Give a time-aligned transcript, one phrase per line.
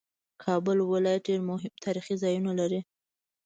[0.43, 2.81] کابل ولایت ډېر مهم تاریخي ځایونه لري